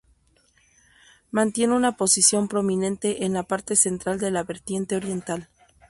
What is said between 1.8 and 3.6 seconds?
posición prominente en la